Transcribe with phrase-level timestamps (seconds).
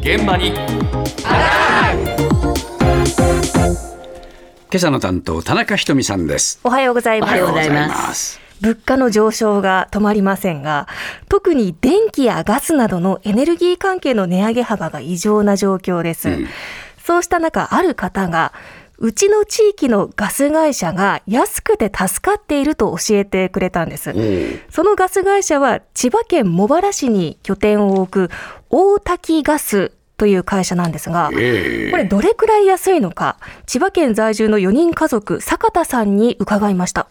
[0.00, 0.56] 現場に今
[4.74, 7.30] 朝の担当田中ひとみさんですおはようございます。
[7.30, 10.88] おはようございます物価の上昇が止まりませんが、
[11.28, 16.28] 特に電気やガスなどのエネルギー関係の値上げ幅が異常な状況です。
[16.28, 16.46] うん
[17.04, 18.54] そうした中、ある方が、
[18.98, 24.14] うちの地域のガス会社が安くて助かっていると教えてくれたんです。
[24.70, 28.34] そのガス会社は千葉県茂原市に拠点を置く
[28.70, 37.08] 大滝ガスという会社なんですが、ええこれどれくらい安いのか、千葉県在住の4人家族、坂田さんに伺いました。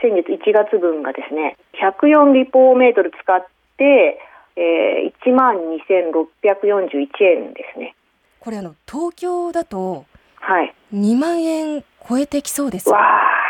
[0.00, 3.46] 先月1月分がですね104立方メートル使っ
[3.76, 4.18] て、
[4.56, 7.94] えー、1万2641円ですね
[8.40, 10.06] これあの東京だと
[10.40, 10.74] はい。
[10.92, 12.90] 2万円超えてきそうです。
[12.90, 13.40] わあ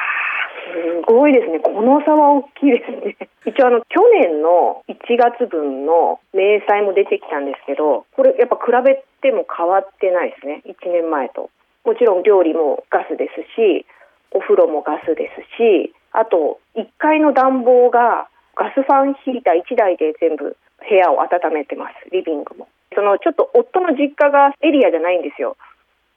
[0.71, 1.59] すごいですね。
[1.61, 3.17] この差は大きいですね。
[3.47, 10.63] 一応あの去年の1月分の明細も出てきたんですけどこれやっぱ比べても変わってないですね。
[10.67, 11.51] 1年前と。
[11.85, 13.87] もちろん料理もガスですし
[14.33, 20.57] お風呂もガスですしあと1階の暖房がガスファンヒーター1台で全部
[20.89, 21.95] 部屋を温めてます。
[22.11, 22.69] リビングも。
[22.95, 25.57] そのちょっと夫の実家がエリアじゃないんですよ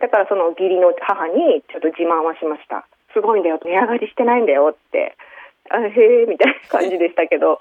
[0.04, 2.86] だからその義理の母にちょっと自慢はしました。
[3.14, 3.60] すごいんだよ。
[3.64, 5.16] 値上がりしてないんだよって。
[5.72, 7.60] あへえみたいな感じでしたけど。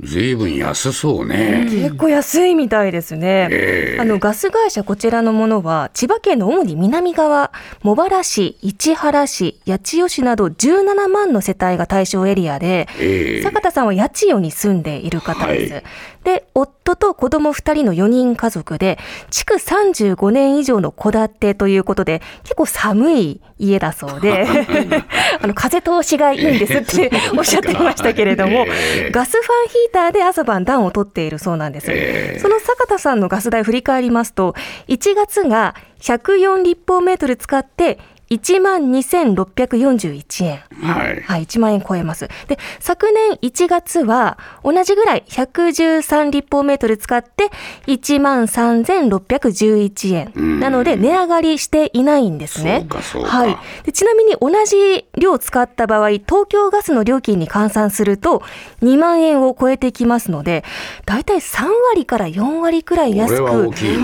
[0.00, 3.48] ずいぶん安そうね、結構安いみたいですね。
[3.52, 4.00] ええ。
[4.00, 13.42] あのガス会社こちらのものは千葉県の主に南側、茂原市、市原市、八千代市など17万の世帯が対象エリアで、ええ。
[13.42, 15.72] 坂田さんは八千代に住んでいる方です。
[15.74, 15.84] はい
[16.24, 18.98] で、夫と子供2人の4人家族で、
[19.30, 24.46] 築35年以上の戸建てということで、結構寒い家だそうで、
[25.40, 31.90] あの風通しがいいんですって おっしゃっていましたけれども、ええガスファンヒーターで朝晩暖を取っているそうなんです。
[31.90, 34.54] ええその坂田さんのガス代振り返りますと、
[34.88, 37.98] 1月が104立方メートル使って、
[38.32, 40.60] 1万2641円。
[40.82, 42.28] はいはい、1万円超えます。
[42.48, 47.50] で、昨年1月は同じぐらい113立方メートル使って
[47.86, 50.32] 1万3611円。
[50.34, 52.80] うんなので値上がりしていないんですね。
[52.80, 53.56] そうかそうかはい。
[53.84, 58.42] でちなみに同じ量使った場合、東京ガスの料金に換算すると
[58.82, 60.64] 2万円を超えてきますので、
[61.04, 63.98] だいたい3割から4割くらい安く収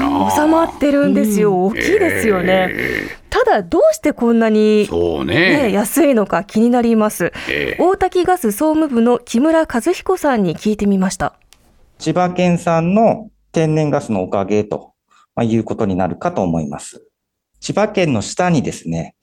[0.46, 1.64] まってるんですよ。
[1.64, 2.68] 大きいですよね。
[2.70, 7.32] えただ、どうしてこんなえにそうね、ね安いのか気になります。
[7.48, 11.34] ええ大滝ガス総務部の木村和彦さんに聞いてみました。
[11.98, 14.92] 千葉県産の天然ガスのおかげと
[15.34, 17.06] まあいうことになるかと思います。
[17.60, 19.14] 千葉県の下にですね、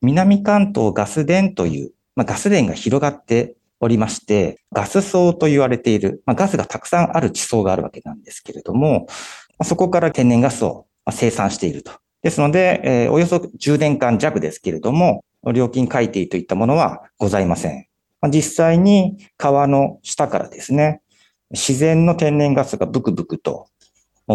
[0.00, 9.06] 南関東ガス田という、まあ、ガス田が広がっておりまして、ガス層と言われている、まあ、ガスがたくさんある地層があるわけなんですけれども、
[9.58, 11.92] まあそこから天然ガスをまあ生産していると。
[12.22, 17.86] ですので、えーおよそ10年間弱ですけれども、料金改定といったものはございません。
[18.30, 21.02] 実際に川の下からですね、
[21.50, 23.68] 自然の天然ガスがブクブクと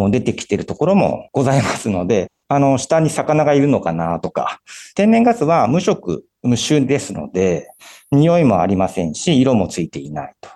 [0.10, 4.62] 出てきているところもございますので、あの、下に魚がいるのかなとか、
[4.96, 7.70] 天然ガスは無色、無臭ですので、
[8.12, 10.50] 匂いもありませんし、色もついていないと。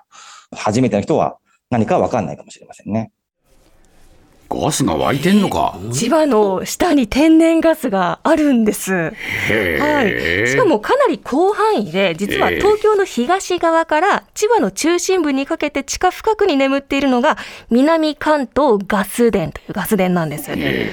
[0.55, 1.37] 初めての人は
[1.69, 3.11] 何かわかんないかもしれませんね。
[4.59, 8.93] ガスが湧いてんのか千葉の下に天然ガスがあるんです。
[8.93, 9.11] は
[10.03, 10.47] い。
[10.47, 17.37] しかもかなり広範囲で、実は東京の東側から千葉の中心部にかけて地下深くに眠っているのが
[17.69, 20.45] 南関東ガス田というガス田なんです。
[20.55, 20.91] で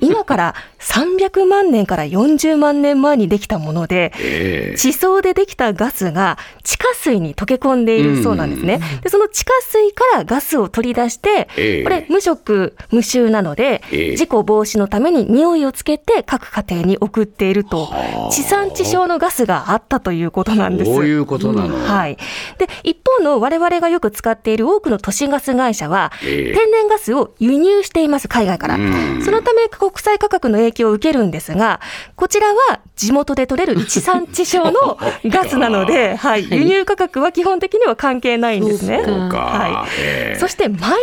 [0.00, 8.80] 今から300万年から40万年前にできたもので、ええ地層でできたガスが地下水に溶け込んでいるそうなんですね。
[9.02, 14.16] で、その地下水からガスを取り出して、ええこれ無色無臭なので、ええ。
[14.16, 17.92] 事故防止のために匂いをつけて各家庭に送っていると、
[18.30, 20.90] 地産地消のガスがあったということなんです。
[20.90, 22.16] こういうことなの、はい。
[22.58, 26.54] で、一方の我々がよく使っている多くの都市ガス会社は、ええ。
[26.54, 28.76] 天然ガスを輸入しています、海外から。
[28.76, 29.22] うん。
[29.22, 31.80] そのため国際価格の影響を受けるんですが、
[32.16, 39.02] こちらは地元で取れる地産地消のガスなので、 はい、輸入価格は基本的には関係ないんですね。
[39.04, 40.38] そうか、はええ。
[40.38, 40.94] そして埋蔵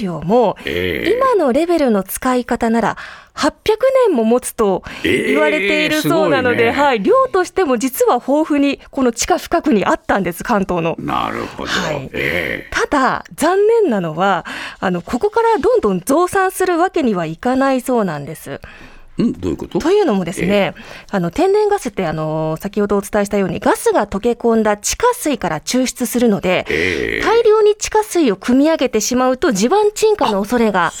[0.00, 1.10] 量も、ええ。
[1.10, 2.96] 今のレベルの使い方なら、
[3.34, 3.52] 800
[4.08, 6.84] 年も持つと言われているそうなので、ええすごいね。
[6.84, 10.96] はい、量としても実は豊富にこの地下深くにあったんです、関東の。
[10.98, 12.10] なるほど、はい。
[12.12, 12.70] ええ。
[12.70, 14.44] ただ、残念なのは、
[14.80, 18.60] あの、ここからどんどん増産するわけにはいかないそうなんです。
[19.22, 19.78] んどういうこと？
[19.78, 20.74] というのもですね、
[21.10, 27.24] あの天然ガスってあの先ほどお伝えしたようにガスが溶け込んだ地下水から抽出するので、ええ。
[27.24, 30.92] 大量に地下水を汲み上げてしまうと地盤沈下の恐れが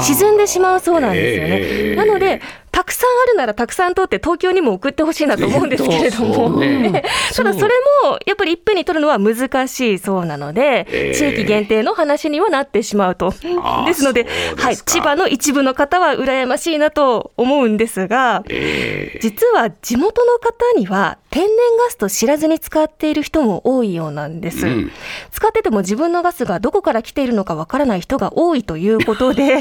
[0.00, 1.58] 沈んでしまうそうなんですよね。
[1.60, 1.96] ええ。
[1.96, 2.40] なので
[2.76, 7.02] たくさんあるならたくさん取って東京にも送ってほしいなと思うんですけれどそも、うね。
[7.34, 7.72] ただそれ
[8.04, 11.14] もやっぱりいっぺんに取るのは難しいそうなので、ええ。
[11.14, 13.30] 地域限定の話にはなってしまうと。
[13.30, 14.26] ですので
[14.58, 19.20] はい、千葉の一部の方は羨ましいなと思うんですが、ええ。
[19.22, 24.66] 実は地元の方には天然ガスと知らずに使っている人も多いようなんです。
[24.66, 24.90] うん。
[25.30, 29.58] 使ってても自分のガスがどこから来ているのかわからない人が多いということで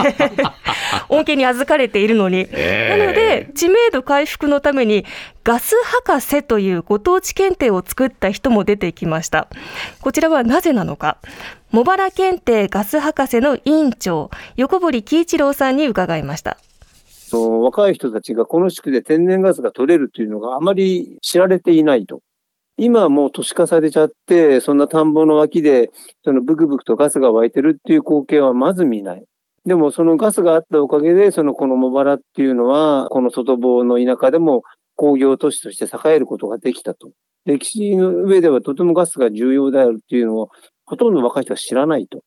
[1.10, 2.98] 恩恵に預かれているのに、ええ。
[2.98, 5.06] なので知名度回復のために
[5.44, 5.76] ガス
[6.06, 9.48] 博士というご当地検定を作った人も出てきました。
[10.02, 11.18] こちらはなぜなのか。
[11.76, 16.58] 茂原検定ガス博士の委員長横堀喜一郎さんに伺いました
[17.28, 22.22] そう若い人たちがこの地区で天然ガスが取れるというのがあまり知られていないと。
[22.78, 25.90] 今はもう都市化されちゃって、そんな田んぼの脇で、
[26.24, 29.24] そのブクブクとガスが湧いてるっていう光景はまず見ない。
[29.66, 34.64] でもそのガスがあったおかげで、そのこの茂原っていうのは、この外房の田舎でも
[34.96, 37.10] 工業都市として栄えることができたと。
[37.46, 40.50] 歴史の上ではとてもガスが重要であるっていうのを、
[40.86, 42.22] ほとんど若い人は知らないと。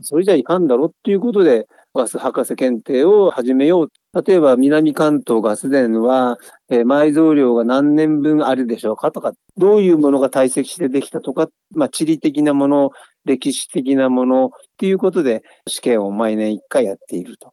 [0.00, 3.88] それじゃいかんだろうっていうことで、ガス博士検定を始めよう。
[4.14, 6.38] 例えば、南関東ガス田は、
[6.70, 12.90] えー埋蔵量が何年分あるでしょうかとか、どういうものが堆積してできたとか、まあ、地理的なもの、
[13.26, 17.52] 歴史的なものっていうことで、試験を毎年1回やっていると。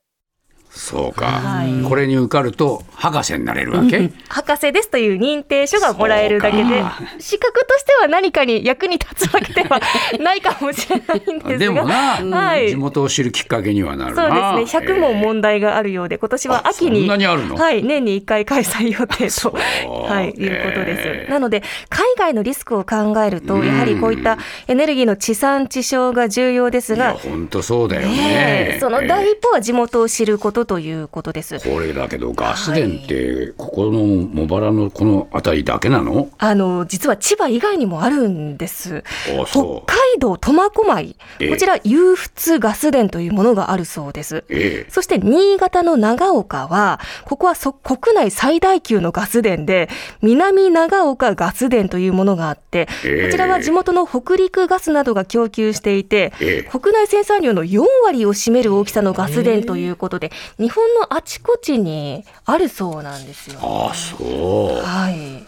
[0.76, 1.88] そうか、はい。
[1.88, 4.12] これに受かると博士になれるわけ？
[4.28, 6.84] 博士ですという認定書がもらえるだけで
[7.18, 9.80] 資格としては何かに役に立つわけでは
[10.20, 11.58] ないかもしれないんですが。
[11.58, 12.70] でもな、はい。
[12.70, 14.86] 地元を知るきっかけにはなるそうなですね。
[14.86, 20.12] 100問問題があるようで今年は秋あにはい、年に1回開催予定と、う。
[20.12, 21.32] はい、いうことでええす。
[21.32, 24.38] なので海外のリスクを考えるとやはりこういった
[24.68, 28.16] エネルギーの地産地消が重要ですが、本当そうだよね。
[28.16, 31.60] ねえその第一歩は地元を知ることということです。
[31.60, 36.30] これだけどガス田ってここの茂原のこの辺りだけなの？
[36.38, 39.04] あの実は千葉以外にもあるんです。
[39.40, 41.50] あ北海道苫小牧、ええ。
[41.50, 44.44] こちら湧出ガス田というものがあるそうです。
[44.50, 44.92] ええ。
[44.92, 49.90] そして新潟の長岡は、ここはそ国内最大級のガス田で、
[50.22, 53.26] 南長岡ガス田というものがあって、ええ。
[53.26, 56.70] こちらは地元の北陸ガスなどが供給していて、ええ。
[56.70, 63.60] 国内生産量の4割を占める大きさのガス田ということで、日本のあちこちにあるそうなんですよ。
[63.62, 65.44] あそうはい。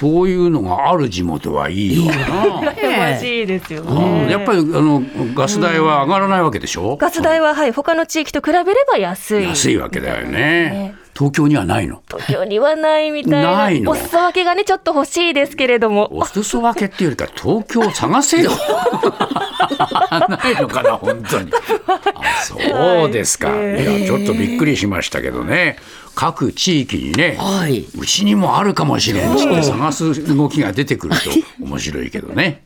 [0.00, 2.72] そういうのがある地元はいいわな。
[2.72, 4.32] 羨ましいですようんね。
[4.32, 5.02] やっぱりあの
[5.34, 9.48] ガス代は上がらないわけでしょ、ガス代は、はい、他の地域と比べれば安い。
[9.48, 12.02] 安いわけだよねね東京にはないの？
[12.08, 13.56] 東京にはないみたいな。
[13.56, 13.92] ないの？
[13.92, 16.08] お裾分けがね、ちょっと欲しいですけれども。
[16.12, 18.50] お裾分けっていうよりか東京を探せよ。
[18.50, 21.52] ないのかな本当に。
[21.86, 22.00] あ
[22.42, 23.82] そうですか、はい。
[23.82, 25.76] い、やちょっとびっくりしましたけどね。
[26.14, 27.86] 各地域にねはい。
[27.98, 31.30] うちにもあるかもしれんって探す動きが出てくると
[31.64, 32.64] 面白いけどね